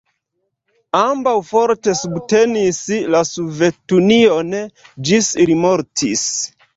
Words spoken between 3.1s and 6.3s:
la Sovetunion, ĝis ili mortis.